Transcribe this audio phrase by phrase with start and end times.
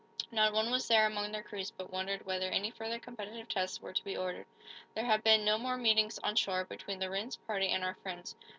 [0.31, 3.93] Not one was there among their crews but wondered whether any further competitive tests were
[3.93, 4.47] to be ordered.
[4.95, 8.35] There had been no more meetings, on shore, between the Rhinds party and our friends.